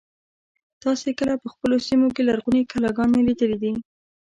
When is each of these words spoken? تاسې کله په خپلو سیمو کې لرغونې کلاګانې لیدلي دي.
تاسې 0.83 1.09
کله 1.19 1.33
په 1.41 1.47
خپلو 1.53 1.75
سیمو 1.87 2.07
کې 2.15 2.21
لرغونې 2.29 2.61
کلاګانې 2.71 3.21
لیدلي 3.27 3.57
دي. 3.63 3.71